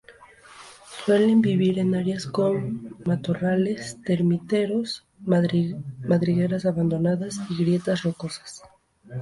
Suelen 1.05 1.41
vivir 1.41 1.77
en 1.77 1.93
áreas 1.93 2.25
con 2.25 2.97
matorrales, 3.05 3.97
termiteros, 4.03 5.05
madrigueras 5.27 6.65
abandonadas 6.65 7.37
y 7.51 7.57
grietas 7.61 8.01
rocosas. 8.01 8.63